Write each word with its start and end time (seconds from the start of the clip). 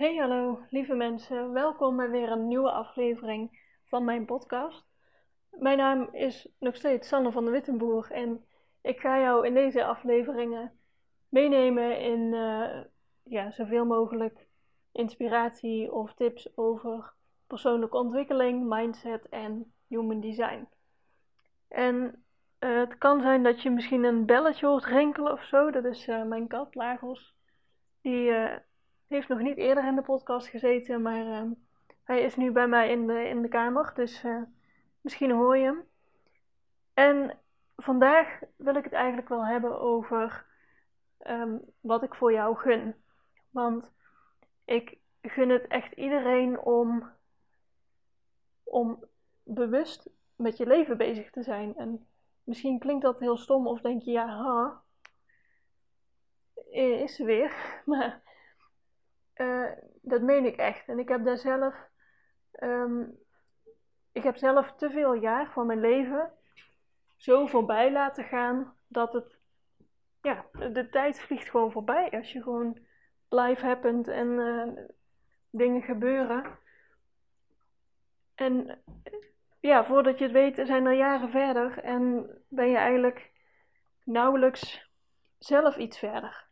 Hey 0.00 0.16
hallo 0.16 0.60
lieve 0.70 0.94
mensen, 0.94 1.52
welkom 1.52 1.96
bij 1.96 2.10
weer 2.10 2.30
een 2.30 2.48
nieuwe 2.48 2.70
aflevering 2.70 3.60
van 3.84 4.04
mijn 4.04 4.24
podcast. 4.24 4.84
Mijn 5.50 5.78
naam 5.78 6.08
is 6.12 6.48
nog 6.58 6.76
steeds 6.76 7.08
Sanne 7.08 7.32
van 7.32 7.44
de 7.44 7.50
Wittenboer 7.50 8.10
en 8.10 8.44
ik 8.80 9.00
ga 9.00 9.20
jou 9.20 9.46
in 9.46 9.54
deze 9.54 9.84
afleveringen 9.84 10.72
meenemen 11.28 12.00
in 12.00 12.20
uh, 12.20 12.80
ja, 13.22 13.50
zoveel 13.50 13.84
mogelijk 13.84 14.46
inspiratie 14.92 15.92
of 15.92 16.14
tips 16.14 16.56
over 16.56 17.12
persoonlijke 17.46 17.96
ontwikkeling, 17.96 18.68
mindset 18.68 19.28
en 19.28 19.72
human 19.86 20.20
design. 20.20 20.68
En 21.68 22.24
uh, 22.60 22.78
het 22.78 22.98
kan 22.98 23.20
zijn 23.20 23.42
dat 23.42 23.62
je 23.62 23.70
misschien 23.70 24.04
een 24.04 24.26
belletje 24.26 24.66
hoort 24.66 24.84
rinkelen 24.84 25.32
of 25.32 25.44
zo, 25.44 25.70
dat 25.70 25.84
is 25.84 26.08
uh, 26.08 26.22
mijn 26.22 26.46
kat 26.46 26.74
Lagos. 26.74 27.34
Die 28.02 28.32
heeft 29.10 29.28
nog 29.28 29.38
niet 29.38 29.56
eerder 29.56 29.86
in 29.86 29.94
de 29.94 30.02
podcast 30.02 30.46
gezeten, 30.46 31.02
maar 31.02 31.26
uh, 31.26 31.50
hij 32.02 32.20
is 32.22 32.36
nu 32.36 32.52
bij 32.52 32.68
mij 32.68 32.90
in 32.90 33.06
de, 33.06 33.28
in 33.28 33.42
de 33.42 33.48
kamer. 33.48 33.92
Dus 33.94 34.24
uh, 34.24 34.42
misschien 35.00 35.30
hoor 35.30 35.56
je 35.56 35.64
hem. 35.64 35.84
En 36.94 37.38
vandaag 37.76 38.40
wil 38.56 38.74
ik 38.74 38.84
het 38.84 38.92
eigenlijk 38.92 39.28
wel 39.28 39.46
hebben 39.46 39.80
over 39.80 40.46
um, 41.26 41.60
wat 41.80 42.02
ik 42.02 42.14
voor 42.14 42.32
jou 42.32 42.56
gun. 42.56 42.94
Want 43.50 43.90
ik 44.64 44.98
gun 45.22 45.48
het 45.48 45.66
echt 45.66 45.92
iedereen 45.92 46.60
om, 46.60 47.10
om 48.62 49.04
bewust 49.42 50.10
met 50.36 50.56
je 50.56 50.66
leven 50.66 50.96
bezig 50.96 51.30
te 51.30 51.42
zijn. 51.42 51.76
En 51.76 52.06
misschien 52.44 52.78
klinkt 52.78 53.02
dat 53.02 53.18
heel 53.18 53.36
stom 53.36 53.66
of 53.66 53.80
denk 53.80 54.02
je, 54.02 54.10
ja, 54.10 54.26
ha, 54.26 54.82
is 56.70 57.14
ze 57.14 57.24
weer. 57.24 57.52
Maar 57.86 58.29
uh, 59.40 59.70
dat 60.02 60.22
meen 60.22 60.44
ik 60.44 60.56
echt. 60.56 60.88
En 60.88 60.98
ik 60.98 61.08
heb 61.08 61.24
daar 61.24 61.38
zelf. 61.38 61.74
Um, 62.60 63.18
ik 64.12 64.22
heb 64.22 64.36
zelf 64.36 64.72
te 64.76 64.90
veel 64.90 65.14
jaar 65.14 65.52
van 65.52 65.66
mijn 65.66 65.80
leven 65.80 66.32
zo 67.16 67.46
voorbij 67.46 67.92
laten 67.92 68.24
gaan 68.24 68.76
dat 68.86 69.12
het. 69.12 69.38
Ja, 70.22 70.44
de 70.72 70.88
tijd 70.90 71.20
vliegt 71.20 71.50
gewoon 71.50 71.72
voorbij 71.72 72.10
als 72.10 72.32
je 72.32 72.42
gewoon 72.42 72.78
life 73.28 73.66
happens 73.66 74.08
en 74.08 74.28
uh, 74.28 74.84
dingen 75.50 75.82
gebeuren. 75.82 76.58
En 78.34 78.82
ja, 79.60 79.84
voordat 79.84 80.18
je 80.18 80.24
het 80.24 80.32
weet 80.32 80.60
zijn 80.66 80.86
er 80.86 80.92
jaren 80.92 81.30
verder 81.30 81.78
en 81.78 82.30
ben 82.48 82.70
je 82.70 82.76
eigenlijk 82.76 83.30
nauwelijks 84.04 84.90
zelf 85.38 85.76
iets 85.76 85.98
verder. 85.98 86.49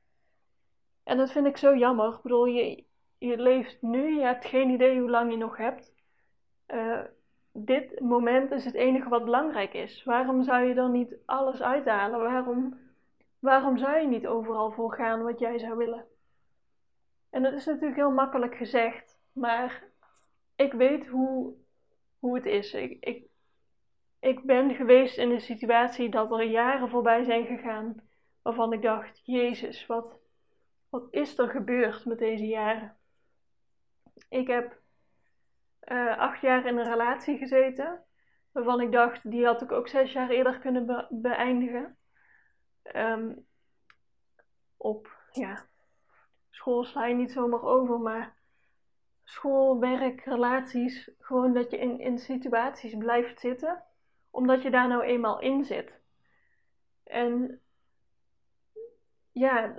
En 1.08 1.16
dat 1.16 1.32
vind 1.32 1.46
ik 1.46 1.56
zo 1.56 1.76
jammer. 1.76 2.14
Ik 2.14 2.22
bedoel, 2.22 2.46
je, 2.46 2.84
je 3.18 3.38
leeft 3.38 3.82
nu, 3.82 4.14
je 4.14 4.24
hebt 4.24 4.44
geen 4.44 4.70
idee 4.70 5.00
hoe 5.00 5.10
lang 5.10 5.30
je 5.30 5.36
nog 5.36 5.56
hebt. 5.56 5.92
Uh, 6.66 7.00
dit 7.52 8.00
moment 8.00 8.50
is 8.50 8.64
het 8.64 8.74
enige 8.74 9.08
wat 9.08 9.24
belangrijk 9.24 9.74
is. 9.74 10.04
Waarom 10.04 10.42
zou 10.42 10.64
je 10.64 10.74
dan 10.74 10.92
niet 10.92 11.16
alles 11.26 11.62
uithalen? 11.62 12.20
Waarom, 12.20 12.78
waarom 13.38 13.78
zou 13.78 13.98
je 13.98 14.06
niet 14.06 14.26
overal 14.26 14.70
voor 14.70 14.94
gaan 14.94 15.22
wat 15.22 15.38
jij 15.38 15.58
zou 15.58 15.76
willen? 15.76 16.04
En 17.30 17.42
dat 17.42 17.52
is 17.52 17.66
natuurlijk 17.66 17.96
heel 17.96 18.10
makkelijk 18.10 18.54
gezegd, 18.54 19.20
maar 19.32 19.84
ik 20.56 20.72
weet 20.72 21.06
hoe, 21.06 21.54
hoe 22.18 22.34
het 22.34 22.46
is. 22.46 22.74
Ik, 22.74 23.04
ik, 23.04 23.26
ik 24.20 24.42
ben 24.42 24.74
geweest 24.74 25.18
in 25.18 25.30
een 25.30 25.40
situatie 25.40 26.08
dat 26.08 26.30
er 26.32 26.42
jaren 26.42 26.88
voorbij 26.88 27.24
zijn 27.24 27.46
gegaan 27.46 28.00
waarvan 28.42 28.72
ik 28.72 28.82
dacht: 28.82 29.20
Jezus, 29.24 29.86
wat, 29.86 30.17
wat 30.88 31.06
is 31.10 31.38
er 31.38 31.48
gebeurd 31.48 32.04
met 32.04 32.18
deze 32.18 32.46
jaren? 32.46 32.96
Ik 34.28 34.46
heb 34.46 34.80
uh, 35.84 36.18
acht 36.18 36.40
jaar 36.40 36.66
in 36.66 36.76
een 36.76 36.90
relatie 36.90 37.38
gezeten, 37.38 38.04
waarvan 38.52 38.80
ik 38.80 38.92
dacht, 38.92 39.30
die 39.30 39.44
had 39.44 39.62
ik 39.62 39.72
ook 39.72 39.88
zes 39.88 40.12
jaar 40.12 40.30
eerder 40.30 40.58
kunnen 40.58 40.86
be 40.86 41.06
beëindigen. 41.10 41.96
Um, 42.94 43.46
op, 44.76 45.16
ja, 45.32 45.66
school 46.50 46.84
sla 46.84 47.06
je 47.06 47.14
niet 47.14 47.32
zomaar 47.32 47.62
over, 47.62 48.00
maar 48.00 48.36
school, 49.24 49.78
werk, 49.78 50.24
relaties, 50.24 51.10
gewoon 51.18 51.52
dat 51.52 51.70
je 51.70 51.78
in, 51.78 52.00
in 52.00 52.18
situaties 52.18 52.96
blijft 52.96 53.40
zitten, 53.40 53.82
omdat 54.30 54.62
je 54.62 54.70
daar 54.70 54.88
nou 54.88 55.02
eenmaal 55.02 55.40
in 55.40 55.64
zit. 55.64 56.00
En 57.04 57.60
ja, 59.32 59.74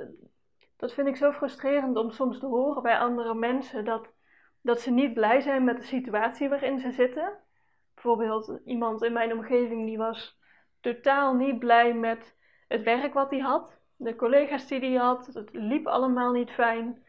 dat 0.80 0.94
vind 0.94 1.08
ik 1.08 1.16
zo 1.16 1.32
frustrerend 1.32 1.98
om 1.98 2.12
soms 2.12 2.40
te 2.40 2.46
horen 2.46 2.84
bij 2.84 2.98
andere 2.98 3.34
mensen 3.34 3.86
dat, 3.86 4.14
dat 4.62 4.82
ze 4.82 4.92
niet 4.92 5.14
blij 5.14 5.42
zijn 5.42 5.64
met 5.64 5.78
de 5.78 5.84
situatie 5.84 6.50
waarin 6.50 6.80
ze 6.80 6.92
zitten. 6.92 7.38
Bijvoorbeeld 7.94 8.60
iemand 8.66 9.04
in 9.04 9.14
mijn 9.14 9.34
omgeving 9.34 9.86
die 9.86 9.98
was 9.98 10.40
totaal 10.80 11.36
niet 11.36 11.60
blij 11.60 11.94
met 11.94 12.36
het 12.68 12.84
werk 12.84 13.14
wat 13.14 13.30
hij 13.30 13.40
had. 13.40 13.80
De 13.96 14.16
collega's 14.16 14.68
die 14.68 14.80
hij 14.80 14.94
had, 14.94 15.26
het 15.26 15.50
liep 15.52 15.88
allemaal 15.88 16.32
niet 16.32 16.52
fijn. 16.52 17.04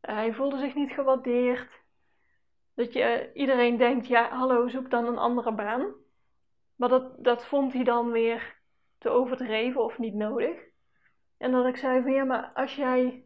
hij 0.00 0.32
voelde 0.32 0.58
zich 0.58 0.74
niet 0.74 0.92
gewaardeerd. 0.92 1.80
Dat 2.74 2.92
je, 2.92 3.30
iedereen 3.34 3.76
denkt, 3.76 4.06
ja 4.06 4.28
hallo, 4.28 4.68
zoek 4.68 4.90
dan 4.90 5.06
een 5.06 5.18
andere 5.18 5.52
baan. 5.52 5.94
Maar 6.76 6.88
dat, 6.88 7.24
dat 7.24 7.46
vond 7.46 7.72
hij 7.72 7.84
dan 7.84 8.10
weer 8.10 8.56
te 8.98 9.08
overdreven 9.08 9.84
of 9.84 9.98
niet 9.98 10.14
nodig. 10.14 10.74
En 11.38 11.52
dat 11.52 11.66
ik 11.66 11.76
zei 11.76 12.02
van 12.02 12.12
ja, 12.12 12.24
maar 12.24 12.50
als 12.54 12.76
jij 12.76 13.24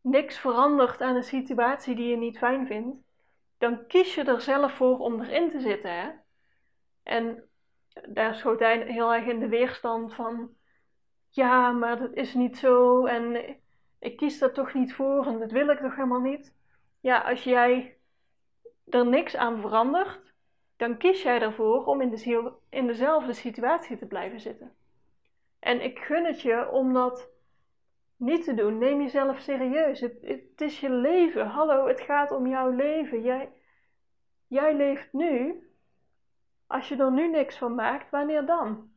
niks 0.00 0.38
verandert 0.38 1.00
aan 1.00 1.16
een 1.16 1.22
situatie 1.22 1.94
die 1.94 2.08
je 2.08 2.16
niet 2.16 2.38
fijn 2.38 2.66
vindt, 2.66 2.96
dan 3.58 3.86
kies 3.86 4.14
je 4.14 4.24
er 4.24 4.40
zelf 4.40 4.72
voor 4.72 4.98
om 4.98 5.20
erin 5.20 5.50
te 5.50 5.60
zitten. 5.60 5.92
Hè? 5.92 6.10
En 7.02 7.48
daar 8.08 8.34
schoot 8.34 8.60
hij 8.60 8.82
heel 8.82 9.14
erg 9.14 9.26
in 9.26 9.40
de 9.40 9.48
weerstand 9.48 10.14
van 10.14 10.50
ja, 11.28 11.72
maar 11.72 11.98
dat 11.98 12.14
is 12.14 12.34
niet 12.34 12.58
zo 12.58 13.06
en 13.06 13.56
ik 13.98 14.16
kies 14.16 14.38
daar 14.38 14.52
toch 14.52 14.74
niet 14.74 14.94
voor 14.94 15.26
en 15.26 15.38
dat 15.38 15.50
wil 15.50 15.68
ik 15.68 15.78
toch 15.78 15.96
helemaal 15.96 16.20
niet. 16.20 16.54
Ja, 17.00 17.18
als 17.18 17.44
jij 17.44 17.98
er 18.88 19.06
niks 19.06 19.36
aan 19.36 19.60
verandert, 19.60 20.34
dan 20.76 20.96
kies 20.96 21.22
jij 21.22 21.40
ervoor 21.40 21.84
om 21.84 22.00
in, 22.00 22.10
de, 22.10 22.52
in 22.68 22.86
dezelfde 22.86 23.32
situatie 23.32 23.96
te 23.96 24.06
blijven 24.06 24.40
zitten. 24.40 24.74
En 25.60 25.80
ik 25.80 25.98
gun 25.98 26.24
het 26.24 26.40
je 26.40 26.70
om 26.70 26.92
dat 26.92 27.30
niet 28.16 28.44
te 28.44 28.54
doen. 28.54 28.78
Neem 28.78 29.00
jezelf 29.00 29.38
serieus. 29.38 30.00
Het, 30.00 30.18
het, 30.20 30.60
is 30.60 30.80
je 30.80 30.90
leven. 30.90 31.46
Hallo, 31.46 31.86
het 31.86 32.00
gaat 32.00 32.30
om 32.30 32.46
jouw 32.46 32.70
leven. 32.70 33.22
Jij, 33.22 33.52
jij 34.46 34.74
leeft 34.74 35.12
nu. 35.12 35.64
Als 36.66 36.88
je 36.88 36.96
er 36.96 37.12
nu 37.12 37.28
niks 37.28 37.58
van 37.58 37.74
maakt, 37.74 38.10
wanneer 38.10 38.46
dan? 38.46 38.92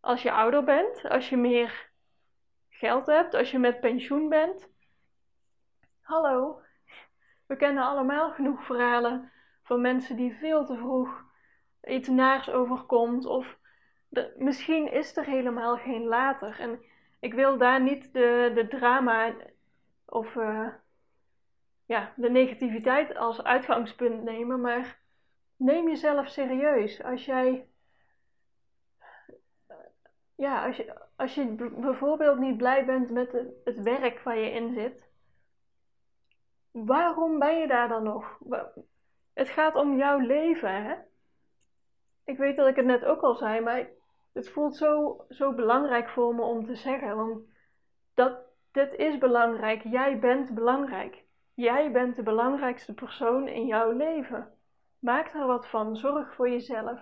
Als 0.00 0.22
je 0.22 0.32
ouder 0.32 0.64
bent, 0.64 1.08
als 1.08 1.28
je 1.28 1.36
meer 1.36 1.90
geld 2.68 3.06
hebt, 3.06 3.34
als 3.34 3.50
je 3.50 3.58
met 3.58 3.80
pensioen 3.80 4.28
bent. 4.28 4.68
Hallo, 6.00 6.60
we 7.46 7.56
kennen 7.56 7.84
allemaal 7.84 8.30
genoeg 8.30 8.64
verhalen 8.64 9.32
van 9.62 9.80
mensen 9.80 10.16
die 10.16 10.34
veel 10.34 10.64
te 10.64 10.76
vroeg 10.76 11.24
iets 11.86 12.08
naars 12.08 12.50
overkomt 12.50 13.26
of 13.26 13.58
misschien 14.36 14.92
is 14.92 15.16
er 15.16 15.24
helemaal 15.24 15.76
geen 15.76 16.04
later. 16.04 16.60
En 16.60 16.82
ik 17.20 17.34
wil 17.34 17.58
daar 17.58 17.82
niet 17.82 18.12
de, 18.12 18.50
de 18.54 18.68
drama 18.68 19.34
of 20.04 20.34
uh, 20.34 20.68
ja, 21.86 22.12
de 22.16 22.30
negativiteit 22.30 23.16
als 23.16 23.42
uitgangspunt 23.42 24.22
nemen, 24.22 24.60
maar 24.60 24.98
neem 25.56 25.88
jezelf 25.88 26.28
serieus. 26.28 27.02
Als 27.02 27.24
jij, 27.24 27.68
ja, 30.34 30.66
als 30.66 30.76
je, 30.76 30.94
als 31.16 31.34
je 31.34 31.46
bijvoorbeeld 31.76 32.38
niet 32.38 32.56
blij 32.56 32.84
bent 32.84 33.10
met 33.10 33.32
het 33.64 33.80
werk 33.82 34.20
waar 34.20 34.38
je 34.38 34.50
in 34.50 34.74
zit, 34.74 35.08
waarom 36.70 37.38
ben 37.38 37.58
je 37.58 37.66
daar 37.66 37.88
dan 37.88 38.02
nog? 38.02 38.38
Het 39.32 39.48
gaat 39.48 39.74
om 39.74 39.96
jouw 39.96 40.18
leven, 40.18 40.84
hè? 40.84 40.94
Ik 42.24 42.38
weet 42.38 42.56
dat 42.56 42.68
ik 42.68 42.76
het 42.76 42.84
net 42.84 43.04
ook 43.04 43.20
al 43.20 43.34
zei, 43.34 43.60
maar 43.60 43.88
het 44.36 44.50
voelt 44.50 44.76
zo, 44.76 45.24
zo 45.28 45.54
belangrijk 45.54 46.08
voor 46.08 46.34
me 46.34 46.42
om 46.42 46.66
te 46.66 46.74
zeggen. 46.74 47.16
Want 47.16 47.42
dat, 48.14 48.38
dit 48.72 48.92
is 48.92 49.18
belangrijk. 49.18 49.82
Jij 49.82 50.18
bent 50.18 50.54
belangrijk. 50.54 51.24
Jij 51.54 51.92
bent 51.92 52.16
de 52.16 52.22
belangrijkste 52.22 52.94
persoon 52.94 53.48
in 53.48 53.66
jouw 53.66 53.90
leven. 53.90 54.52
Maak 54.98 55.34
er 55.34 55.46
wat 55.46 55.68
van. 55.68 55.96
Zorg 55.96 56.34
voor 56.34 56.50
jezelf. 56.50 57.00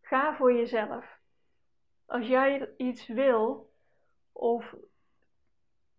Ga 0.00 0.36
voor 0.36 0.52
jezelf. 0.52 1.18
Als 2.06 2.26
jij 2.26 2.74
iets 2.76 3.06
wil, 3.06 3.70
of 4.32 4.74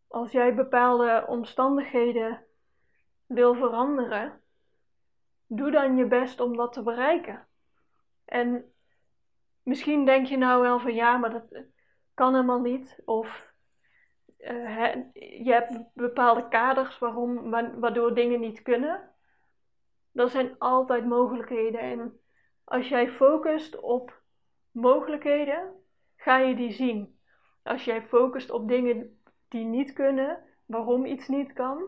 als 0.07 0.31
jij 0.31 0.55
bepaalde 0.55 1.25
omstandigheden 1.27 2.45
wil 3.25 3.55
veranderen, 3.55 4.41
doe 5.47 5.71
dan 5.71 5.95
je 5.95 6.05
best 6.05 6.39
om 6.39 6.55
dat 6.55 6.73
te 6.73 6.83
bereiken. 6.83 7.47
En 8.25 8.72
misschien 9.63 10.05
denk 10.05 10.27
je 10.27 10.37
nou 10.37 10.61
wel 10.61 10.79
van 10.79 10.93
ja, 10.93 11.17
maar 11.17 11.31
dat 11.31 11.63
kan 12.13 12.33
helemaal 12.33 12.61
niet. 12.61 13.01
Of 13.05 13.53
uh, 14.37 14.93
je 15.15 15.51
hebt 15.51 15.93
bepaalde 15.93 16.47
kaders 16.47 16.99
waarom, 16.99 17.49
waardoor 17.79 18.13
dingen 18.13 18.39
niet 18.39 18.61
kunnen. 18.61 19.11
Er 20.13 20.29
zijn 20.29 20.55
altijd 20.57 21.05
mogelijkheden. 21.05 21.79
En 21.79 22.19
als 22.63 22.87
jij 22.89 23.09
focust 23.09 23.79
op 23.79 24.21
mogelijkheden, 24.71 25.73
ga 26.15 26.37
je 26.37 26.55
die 26.55 26.71
zien. 26.71 27.19
Als 27.63 27.83
jij 27.83 28.01
focust 28.01 28.49
op 28.49 28.67
dingen 28.67 29.21
die 29.47 29.65
niet 29.65 29.93
kunnen, 29.93 30.43
waarom 30.65 31.05
iets 31.05 31.27
niet 31.27 31.53
kan, 31.53 31.83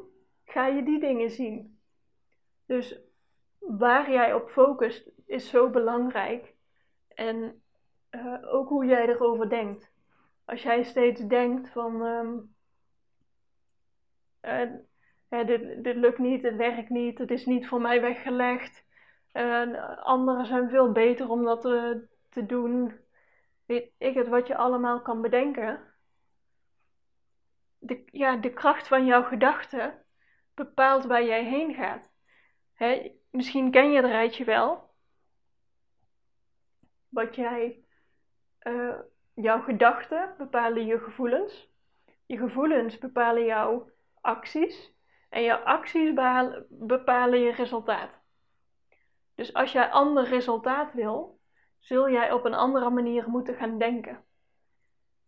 ga 0.45 0.67
je 0.67 0.83
die 0.83 0.99
dingen 0.99 1.29
zien. 1.29 1.79
Dus 2.65 2.99
waar 3.59 4.11
jij 4.11 4.33
op 4.33 4.49
focust 4.49 5.11
is 5.25 5.49
zo 5.49 5.69
belangrijk. 5.69 6.53
En 7.07 7.63
uh, 8.15 8.53
ook 8.53 8.69
hoe 8.69 8.85
jij 8.85 9.07
erover 9.07 9.49
denkt. 9.49 9.91
Als 10.45 10.61
jij 10.61 10.83
steeds 10.83 11.21
denkt 11.21 11.69
van 11.69 12.01
um, 12.01 12.55
uh, 14.41 15.45
dit, 15.81 15.95
lukt 15.95 16.17
niet, 16.17 16.43
het 16.43 16.55
werkt 16.55 16.89
niet, 16.89 17.17
het 17.17 17.31
is 17.31 17.45
niet 17.45 17.67
voor 17.67 17.81
mij 17.81 18.01
weggelegd. 18.01 18.83
Anderen 20.03 20.45
zijn 20.45 20.69
veel 20.69 20.91
beter 20.91 21.29
om 21.29 21.43
dat 21.43 21.61
te, 21.61 22.07
te 22.29 22.45
doen. 22.45 22.99
Weet 23.65 23.91
ik 23.97 24.13
het 24.13 24.27
wat 24.27 24.47
je 24.47 24.55
allemaal 24.55 25.01
kan 25.01 25.21
bedenken. 25.21 25.93
De, 27.77 28.03
ja, 28.05 28.35
de 28.35 28.53
kracht 28.53 28.87
van 28.87 29.05
jouw 29.05 29.23
gedachten 29.23 30.05
bepaalt 30.53 31.05
waar 31.05 31.23
jij 31.23 31.43
heen 31.43 31.73
gaat. 31.73 32.11
Hè, 32.73 33.11
misschien 33.29 33.71
ken 33.71 33.91
je 33.91 33.95
het 33.95 34.05
rijtje 34.05 34.43
wel. 34.43 34.93
Wat 37.09 37.35
jij, 37.35 37.84
uh, 38.67 38.95
jouw 39.33 39.61
gedachten 39.61 40.33
bepalen 40.37 40.85
je 40.85 40.99
gevoelens. 40.99 41.73
Je 42.25 42.37
gevoelens 42.37 42.97
bepalen 42.97 43.45
jouw 43.45 43.89
acties. 44.21 44.93
En 45.29 45.43
jouw 45.43 45.63
acties 45.63 46.13
bepalen 46.69 47.39
je 47.39 47.51
resultaat. 47.51 48.19
Dus 49.35 49.53
als 49.53 49.71
jij 49.71 49.91
ander 49.91 50.23
resultaat 50.23 50.93
wil, 50.93 51.39
zul 51.79 52.09
jij 52.09 52.31
op 52.31 52.45
een 52.45 52.53
andere 52.53 52.89
manier 52.89 53.29
moeten 53.29 53.55
gaan 53.55 53.77
denken. 53.77 54.25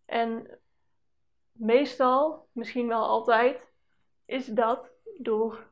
En 0.05 0.59
meestal, 1.51 2.47
misschien 2.51 2.87
wel 2.87 3.05
altijd, 3.05 3.61
is 4.25 4.45
dat 4.45 4.89
door 5.17 5.71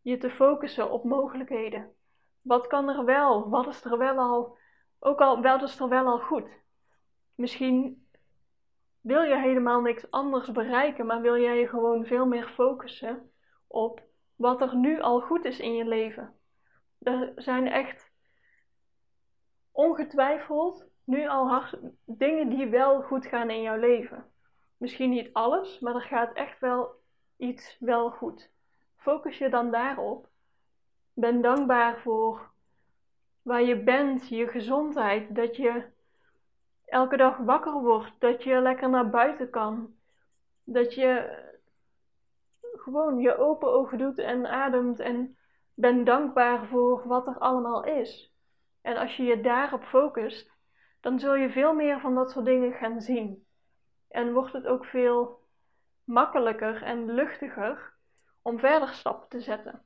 je 0.00 0.16
te 0.16 0.30
focussen 0.30 0.90
op 0.90 1.04
mogelijkheden. 1.04 1.94
Wat 2.40 2.66
kan 2.66 2.88
er 2.88 3.04
wel? 3.04 3.48
Wat 3.48 3.66
is 3.66 3.84
er 3.84 3.98
wel 3.98 4.18
al? 4.18 4.58
Ook 4.98 5.20
al, 5.20 5.42
wat 5.42 5.62
is 5.62 5.80
er 5.80 5.88
wel 5.88 6.06
al 6.06 6.18
goed? 6.18 6.48
Misschien 7.40 8.06
wil 9.00 9.22
je 9.22 9.38
helemaal 9.38 9.80
niks 9.80 10.10
anders 10.10 10.52
bereiken, 10.52 11.06
maar 11.06 11.20
wil 11.20 11.36
jij 11.36 11.58
je 11.58 11.68
gewoon 11.68 12.06
veel 12.06 12.26
meer 12.26 12.48
focussen 12.48 13.32
op 13.66 14.02
wat 14.36 14.60
er 14.60 14.76
nu 14.76 15.00
al 15.00 15.20
goed 15.20 15.44
is 15.44 15.58
in 15.58 15.74
je 15.74 15.84
leven. 15.84 16.34
Er 16.98 17.32
zijn 17.36 17.66
echt 17.66 18.12
ongetwijfeld 19.72 20.88
nu 21.04 21.28
al 21.28 21.48
hard, 21.48 21.78
dingen 22.04 22.48
die 22.48 22.66
wel 22.66 23.02
goed 23.02 23.26
gaan 23.26 23.50
in 23.50 23.62
jouw 23.62 23.78
leven. 23.78 24.32
Misschien 24.76 25.10
niet 25.10 25.32
alles, 25.32 25.78
maar 25.78 25.94
er 25.94 26.00
gaat 26.00 26.32
echt 26.32 26.60
wel 26.60 26.94
iets 27.36 27.76
wel 27.78 28.10
goed. 28.10 28.50
Focus 28.96 29.38
je 29.38 29.48
dan 29.48 29.70
daarop. 29.70 30.28
Ben 31.12 31.40
dankbaar 31.40 32.00
voor 32.00 32.50
waar 33.42 33.62
je 33.62 33.82
bent, 33.82 34.28
je 34.28 34.48
gezondheid, 34.48 35.34
dat 35.34 35.56
je 35.56 35.98
elke 36.90 37.16
dag 37.16 37.36
wakker 37.36 37.72
wordt, 37.72 38.12
dat 38.18 38.42
je 38.42 38.60
lekker 38.60 38.88
naar 38.88 39.10
buiten 39.10 39.50
kan, 39.50 39.94
dat 40.64 40.94
je 40.94 41.38
gewoon 42.60 43.18
je 43.18 43.36
open 43.36 43.72
ogen 43.72 43.98
doet 43.98 44.18
en 44.18 44.46
ademt 44.46 45.00
en 45.00 45.36
ben 45.74 46.04
dankbaar 46.04 46.66
voor 46.66 47.08
wat 47.08 47.26
er 47.26 47.38
allemaal 47.38 47.84
is. 47.84 48.34
En 48.82 48.96
als 48.96 49.16
je 49.16 49.22
je 49.22 49.40
daarop 49.40 49.84
focust, 49.84 50.50
dan 51.00 51.18
zul 51.18 51.34
je 51.34 51.50
veel 51.50 51.74
meer 51.74 52.00
van 52.00 52.14
dat 52.14 52.30
soort 52.30 52.44
dingen 52.44 52.72
gaan 52.72 53.00
zien. 53.00 53.46
En 54.08 54.32
wordt 54.32 54.52
het 54.52 54.66
ook 54.66 54.84
veel 54.84 55.40
makkelijker 56.04 56.82
en 56.82 57.12
luchtiger 57.12 57.94
om 58.42 58.58
verder 58.58 58.88
stappen 58.88 59.28
te 59.28 59.40
zetten. 59.40 59.82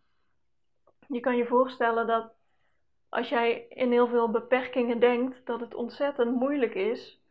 Je 1.08 1.20
kan 1.20 1.36
je 1.36 1.46
voorstellen 1.46 2.06
dat 2.06 2.32
als 3.14 3.28
jij 3.28 3.66
in 3.68 3.90
heel 3.90 4.08
veel 4.08 4.30
beperkingen 4.30 5.00
denkt, 5.00 5.46
dat 5.46 5.60
het 5.60 5.74
ontzettend 5.74 6.34
moeilijk 6.34 6.74
is 6.74 7.22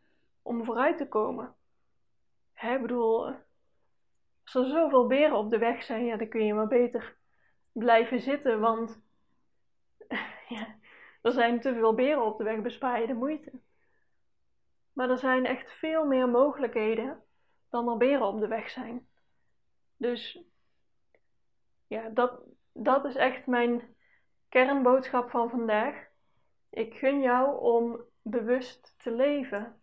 om 0.42 0.64
vooruit 0.64 0.96
te 0.96 1.08
komen. 1.08 1.54
Ik 2.54 2.80
bedoel, 2.80 3.26
als 4.44 4.54
er 4.54 4.64
zoveel 4.66 5.06
beren 5.06 5.36
op 5.36 5.50
de 5.50 5.58
weg 5.58 5.82
zijn, 5.82 6.04
ja, 6.04 6.16
dan 6.16 6.28
kun 6.28 6.44
je 6.44 6.54
maar 6.54 6.66
beter 6.66 7.16
blijven 7.72 8.20
zitten, 8.20 8.60
want 8.60 9.00
ja, 10.48 10.76
er 11.22 11.32
zijn 11.32 11.60
te 11.60 11.74
veel 11.74 11.94
beren 11.94 12.24
op 12.24 12.38
de 12.38 12.44
weg, 12.44 12.60
bespaar 12.60 13.00
je 13.00 13.06
de 13.06 13.14
moeite. 13.14 13.52
Maar 14.92 15.10
er 15.10 15.18
zijn 15.18 15.46
echt 15.46 15.72
veel 15.72 16.04
meer 16.04 16.28
mogelijkheden 16.28 17.22
dan 17.68 17.88
er 17.88 17.96
beren 17.96 18.26
op 18.26 18.40
de 18.40 18.48
weg 18.48 18.70
zijn. 18.70 19.08
Dus 19.96 20.38
ja, 21.86 22.08
dat, 22.08 22.40
dat 22.72 23.04
is 23.04 23.14
echt 23.14 23.46
mijn 23.46 23.93
kernboodschap 24.54 25.30
van 25.30 25.50
vandaag. 25.50 26.06
Ik 26.70 26.94
gun 26.94 27.20
jou 27.20 27.60
om 27.60 28.00
bewust 28.22 28.94
te 28.98 29.10
leven. 29.10 29.80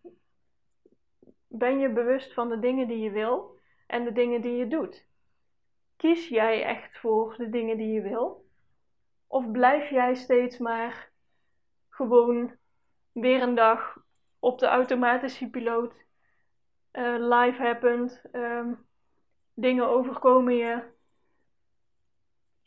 Ben 1.48 1.78
je 1.78 1.92
bewust 1.92 2.34
van 2.34 2.48
de 2.48 2.58
dingen 2.58 2.88
die 2.88 2.98
je 2.98 3.10
wil 3.10 3.58
en 3.86 4.04
de 4.04 4.12
dingen 4.12 4.40
die 4.40 4.56
je 4.56 4.68
doet? 4.68 5.06
Kies 5.96 6.28
jij 6.28 6.64
echt 6.64 6.98
voor 6.98 7.34
de 7.36 7.48
dingen 7.48 7.76
die 7.76 7.92
je 7.92 8.00
wil? 8.00 8.48
Of 9.26 9.50
blijf 9.50 9.90
jij 9.90 10.14
steeds 10.14 10.58
maar 10.58 11.10
gewoon 11.88 12.56
weer 13.12 13.42
een 13.42 13.54
dag 13.54 13.98
op 14.38 14.58
de 14.58 14.66
automatische 14.66 15.50
piloot? 15.50 15.94
Uh, 16.92 17.16
life 17.18 17.62
happens, 17.62 18.20
um, 18.32 18.86
dingen 19.54 19.88
overkomen 19.88 20.54
je. 20.54 20.82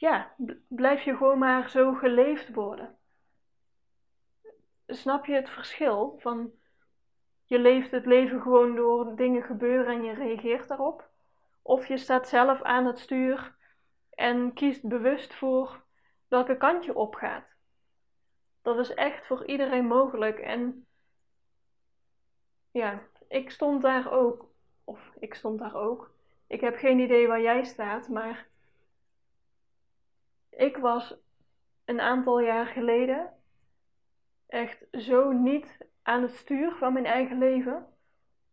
Ja, 0.06 0.36
blijf 0.68 1.02
je 1.02 1.16
gewoon 1.18 1.38
maar 1.38 1.70
zo 1.70 1.94
geleefd 1.94 2.54
worden. 2.54 2.98
Snap 4.88 5.26
je 5.26 5.34
het 5.34 5.50
verschil 5.50 6.16
van 6.20 6.52
je 7.46 7.60
leeft 7.60 7.92
het 7.92 8.06
leven 8.06 8.42
gewoon 8.42 8.76
door 8.76 9.16
dingen 9.16 9.44
gebeuren 9.44 9.94
en 9.94 10.04
je 10.04 10.14
reageert 10.14 10.68
daarop? 10.68 11.10
Of 11.62 11.88
je 11.88 11.98
staat 11.98 12.28
zelf 12.28 12.62
aan 12.62 12.86
het 12.86 13.00
stuur 13.00 13.56
en 14.10 14.54
kiest 14.54 14.88
bewust 14.88 15.34
voor 15.34 15.84
welke 16.28 16.58
kant 16.58 16.86
je 16.86 16.96
opgaat. 16.96 17.56
Dat 18.62 18.78
is 18.78 18.94
echt 18.94 19.26
voor 19.26 19.46
iedereen 19.46 19.86
mogelijk. 19.86 20.40
En 20.40 20.86
ja, 22.72 23.02
ik 23.28 23.52
stond 23.52 23.82
daar 23.82 24.12
ook. 24.12 24.50
Of 24.84 25.12
ik 25.20 25.34
stond 25.34 25.60
daar 25.60 25.76
ook. 25.76 26.12
Ik 26.48 26.62
heb 26.62 26.76
geen 26.76 27.00
idee 27.00 27.28
waar 27.28 27.42
jij 27.42 27.64
staat, 27.64 28.10
maar 28.10 28.54
ik 30.56 30.78
was 30.78 31.16
een 31.86 32.02
aantal 32.02 32.40
jaar 32.40 32.66
geleden 32.66 33.34
echt 34.48 34.86
zo 34.92 35.32
niet 35.32 35.78
aan 36.02 36.22
het 36.22 36.36
stuur 36.36 36.76
van 36.76 36.94
mijn 36.94 37.06
eigen 37.06 37.38
leven. 37.38 37.88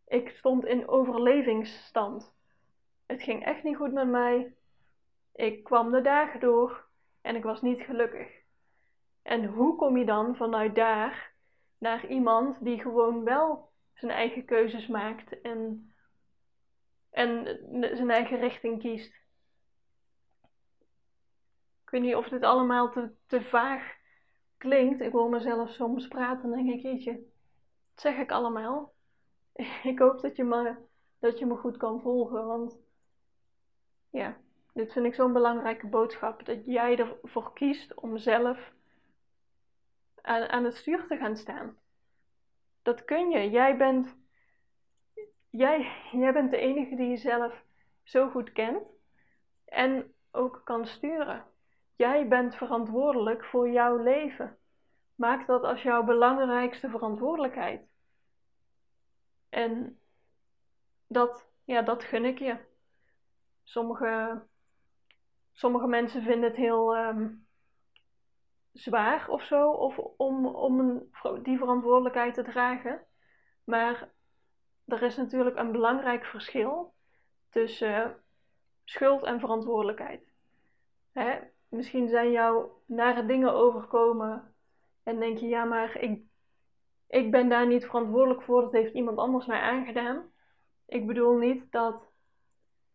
Ik 0.06 0.28
stond 0.28 0.64
in 0.64 0.88
overlevingsstand. 0.88 2.34
Het 3.06 3.22
ging 3.22 3.44
echt 3.44 3.62
niet 3.62 3.76
goed 3.76 3.92
met 3.92 4.08
mij. 4.08 4.54
Ik 5.32 5.64
kwam 5.64 5.90
de 5.90 6.00
dagen 6.00 6.40
door 6.40 6.88
en 7.20 7.36
ik 7.36 7.42
was 7.42 7.62
niet 7.62 7.80
gelukkig. 7.80 8.40
En 9.22 9.44
hoe 9.44 9.76
kom 9.76 9.96
je 9.96 10.04
dan 10.04 10.36
vanuit 10.36 10.74
daar 10.74 11.32
naar 11.78 12.06
iemand 12.06 12.64
die 12.64 12.80
gewoon 12.80 13.24
wel 13.24 13.70
zijn 13.94 14.12
eigen 14.12 14.44
keuzes 14.44 14.86
maakt 14.86 15.40
en, 15.40 15.92
en 17.10 17.44
zijn 17.96 18.10
eigen 18.10 18.38
richting 18.38 18.80
kiest? 18.80 19.21
Ik 21.92 22.00
weet 22.00 22.06
niet 22.06 22.16
of 22.16 22.28
dit 22.28 22.42
allemaal 22.42 22.90
te, 22.90 23.10
te 23.26 23.42
vaag 23.42 23.96
klinkt. 24.56 25.00
Ik 25.00 25.12
hoor 25.12 25.30
mezelf 25.30 25.70
soms 25.70 26.08
praten 26.08 26.44
en 26.44 26.64
denk 26.64 26.70
ik, 26.70 26.82
jeetje, 26.82 27.20
zeg 27.94 28.16
ik 28.16 28.30
allemaal? 28.30 28.94
Ik 29.82 29.98
hoop 29.98 30.20
dat 30.20 30.36
je 30.36 30.44
me, 30.44 30.76
dat 31.18 31.38
je 31.38 31.46
me 31.46 31.56
goed 31.56 31.76
kan 31.76 32.00
volgen, 32.00 32.46
want 32.46 32.78
ja, 34.10 34.36
dit 34.72 34.92
vind 34.92 35.06
ik 35.06 35.14
zo'n 35.14 35.32
belangrijke 35.32 35.86
boodschap. 35.86 36.44
Dat 36.44 36.64
jij 36.64 36.98
ervoor 36.98 37.52
kiest 37.52 37.94
om 37.94 38.18
zelf 38.18 38.72
aan, 40.22 40.48
aan 40.48 40.64
het 40.64 40.76
stuur 40.76 41.06
te 41.06 41.16
gaan 41.16 41.36
staan. 41.36 41.78
Dat 42.82 43.04
kun 43.04 43.30
je. 43.30 43.50
Jij 43.50 43.76
bent, 43.76 44.16
jij, 45.50 45.92
jij 46.12 46.32
bent 46.32 46.50
de 46.50 46.58
enige 46.58 46.96
die 46.96 47.08
jezelf 47.08 47.64
zo 48.02 48.28
goed 48.28 48.52
kent 48.52 48.82
en 49.64 50.14
ook 50.30 50.60
kan 50.64 50.86
sturen. 50.86 51.50
Jij 52.02 52.28
bent 52.28 52.54
verantwoordelijk 52.54 53.44
voor 53.44 53.68
jouw 53.68 53.96
leven. 53.96 54.58
Maak 55.14 55.46
dat 55.46 55.62
als 55.62 55.82
jouw 55.82 56.02
belangrijkste 56.02 56.90
verantwoordelijkheid. 56.90 57.88
En 59.48 59.98
dat 61.06 61.50
ja, 61.64 61.82
dat 61.82 62.04
gun 62.04 62.24
ik 62.24 62.38
je. 62.38 62.56
Sommige, 63.62 64.42
sommige 65.52 65.86
mensen 65.86 66.22
vinden 66.22 66.48
het 66.48 66.56
heel 66.56 66.96
ehm, 66.96 67.30
zwaar 68.72 69.28
of 69.28 69.42
zo, 69.42 69.70
of 69.70 69.98
om, 69.98 70.46
om 70.46 70.80
een, 70.80 71.12
die 71.42 71.58
verantwoordelijkheid 71.58 72.34
te 72.34 72.42
dragen. 72.42 73.06
Maar 73.64 74.12
er 74.84 75.02
is 75.02 75.16
natuurlijk 75.16 75.56
een 75.56 75.72
belangrijk 75.72 76.24
verschil 76.24 76.94
tussen 77.50 78.22
schuld 78.84 79.24
en 79.24 79.40
verantwoordelijkheid. 79.40 80.32
Hè? 81.12 81.38
Misschien 81.72 82.08
zijn 82.08 82.30
jou 82.30 82.70
nare 82.86 83.26
dingen 83.26 83.52
overkomen 83.52 84.54
en 85.02 85.18
denk 85.18 85.38
je, 85.38 85.46
ja, 85.46 85.64
maar 85.64 85.96
ik, 86.00 86.22
ik 87.08 87.30
ben 87.30 87.48
daar 87.48 87.66
niet 87.66 87.84
verantwoordelijk 87.84 88.42
voor, 88.42 88.62
dat 88.62 88.72
heeft 88.72 88.94
iemand 88.94 89.18
anders 89.18 89.46
mij 89.46 89.60
aangedaan. 89.60 90.32
Ik 90.86 91.06
bedoel 91.06 91.36
niet 91.36 91.72
dat, 91.72 92.12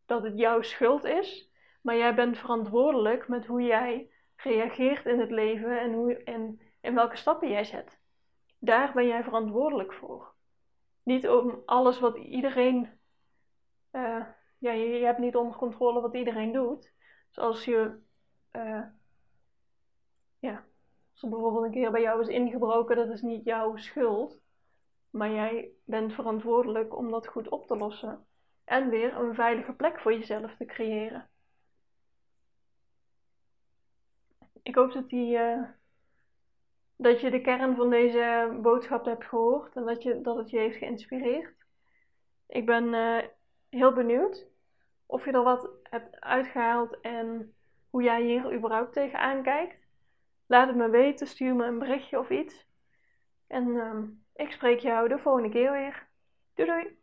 dat 0.06 0.24
het 0.24 0.38
jouw 0.38 0.62
schuld 0.62 1.04
is, 1.04 1.52
maar 1.82 1.96
jij 1.96 2.16
bent 2.16 2.38
verantwoordelijk 2.38 3.28
met 3.28 3.46
hoe 3.46 3.62
jij 3.62 4.12
reageert 4.36 5.06
in 5.06 5.20
het 5.20 5.32
leven 5.32 5.80
en, 5.80 5.94
hoe, 5.94 6.24
en, 6.24 6.62
en 6.82 6.94
welke 6.94 7.16
stappen 7.16 7.50
jij 7.50 7.64
zet. 7.64 8.00
Daar 8.60 8.94
ben 8.94 9.08
jij 9.08 9.24
verantwoordelijk 9.24 9.94
voor. 9.94 10.34
Niet 11.04 11.30
om 11.30 11.62
alles 11.66 12.00
wat 12.00 12.18
iedereen. 12.18 13.00
Uh, 13.92 14.26
ja, 14.58 14.72
je, 14.72 14.88
je, 14.88 15.06
hebt 15.06 15.20
niet 15.20 15.36
onder 15.36 15.58
controle 15.58 16.02
wat 16.02 16.16
iedereen 16.16 16.52
doet. 16.52 16.94
Zoals 17.30 17.66
je. 17.66 18.06
Uh, 18.58 18.84
ja, 20.40 20.66
als 21.12 21.24
er 21.24 21.30
bijvoorbeeld 21.30 21.64
een 21.64 21.72
keer 21.72 21.92
bij 21.92 22.02
jou 22.02 22.22
is 22.22 22.28
ingebroken, 22.28 22.96
dat 22.96 23.10
is 23.10 23.22
niet 23.22 23.44
jouw 23.44 23.76
schuld. 23.76 24.40
Maar 25.10 25.32
jij 25.32 25.72
bent 25.86 26.14
verantwoordelijk 26.14 26.98
om 26.98 27.12
dat 27.12 27.28
goed 27.28 27.50
op 27.50 27.68
te 27.68 27.76
lossen. 27.76 28.26
En 28.64 28.90
weer 28.90 29.16
een 29.16 29.36
veilige 29.36 29.74
plek 29.74 30.00
voor 30.00 30.14
jezelf 30.14 30.56
te 30.56 30.66
creëren. 30.66 31.30
Ik 34.64 34.76
hoop 34.76 34.92
dat, 34.92 35.10
die, 35.10 35.38
uh, 35.38 35.64
dat 36.96 37.22
je 37.22 37.32
de 37.32 37.42
kern 37.42 37.76
van 37.76 37.90
deze 37.90 38.58
boodschap 38.62 39.06
hebt 39.06 39.26
gehoord 39.26 39.76
en 39.76 39.86
dat, 39.86 40.04
je, 40.04 40.22
dat 40.22 40.38
het 40.38 40.50
je 40.50 40.58
heeft 40.58 40.78
geïnspireerd. 40.78 41.66
Ik 42.48 42.66
ben 42.66 42.94
uh, 42.94 43.24
heel 43.70 43.94
benieuwd 43.94 44.48
of 45.06 45.26
je 45.26 45.32
er 45.32 45.44
wat 45.44 45.70
hebt 45.84 46.20
uitgehaald 46.20 47.00
en 47.00 47.57
hoe 47.90 48.04
jij 48.04 48.22
hier 48.22 48.54
überhaupt 48.54 48.94
tegenaan 48.94 49.44
kijkt. 49.44 49.78
Laat 50.46 50.68
het 50.68 50.76
me 50.76 50.90
weten, 50.90 51.28
stuur 51.28 51.56
me 51.56 51.66
een 51.66 51.80
berichtje 51.80 52.20
of 52.20 52.30
iets. 52.30 52.68
En 53.48 53.68
uh, 53.68 54.04
ik 54.36 54.52
spreek 54.52 54.80
jou 54.80 55.08
de 55.08 55.20
volgende 55.20 55.50
keer 55.50 55.72
weer. 55.72 56.08
Doei 56.54 56.70
doei! 56.70 56.97